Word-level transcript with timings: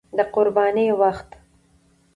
د 0.17 0.19
قربانۍ 0.33 0.87
وخت 1.01 1.29